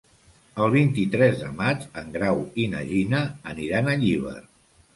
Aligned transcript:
El 0.63 0.71
vint-i-tres 0.75 1.37
de 1.43 1.49
maig 1.59 1.85
en 2.03 2.09
Grau 2.17 2.43
i 2.65 2.67
na 2.73 2.83
Gina 2.89 3.23
aniran 3.55 3.95
a 3.95 3.99
Llíber. 4.05 4.39